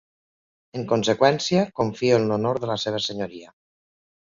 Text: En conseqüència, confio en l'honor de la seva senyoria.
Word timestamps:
En 0.79 0.85
conseqüència, 0.91 1.67
confio 1.81 2.17
en 2.23 2.27
l'honor 2.33 2.61
de 2.65 2.73
la 2.73 2.81
seva 2.87 3.05
senyoria. 3.11 3.57